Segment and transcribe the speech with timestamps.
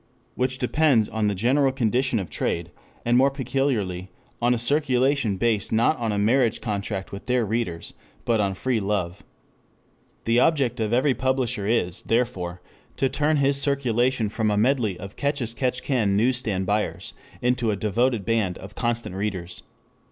[0.33, 2.71] ]which depends on the general condition of trade,
[3.05, 4.09] and more peculiarly
[4.41, 7.93] on a circulation based not on a marriage contract with their readers,
[8.25, 9.23] but on free love.
[10.25, 12.63] The object of every publisher is, therefore,
[12.97, 17.13] to turn his circulation from a medley of catch as catch can news stand buyers
[17.39, 19.61] into a devoted band of constant readers.